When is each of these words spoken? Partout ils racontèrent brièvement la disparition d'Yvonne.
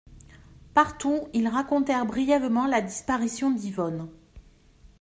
Partout 0.73 1.27
ils 1.31 1.47
racontèrent 1.47 2.07
brièvement 2.07 2.65
la 2.65 2.81
disparition 2.81 3.51
d'Yvonne. 3.51 4.09